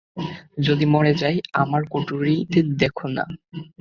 [0.59, 3.23] যদি মরে যাই, আমার কুঠরিতে দেখো না!